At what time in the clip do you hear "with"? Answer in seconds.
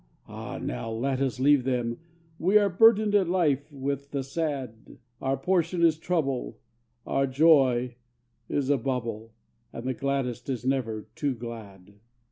3.71-4.09